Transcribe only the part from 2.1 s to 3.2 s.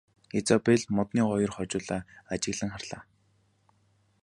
ажиглан харлаа.